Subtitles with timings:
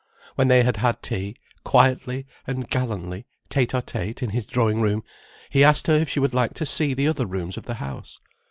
[0.33, 5.03] When they had had tea, quietly and gallantly tête à tête in his drawing room,
[5.51, 8.19] he asked her if she would like to see the other rooms of the house.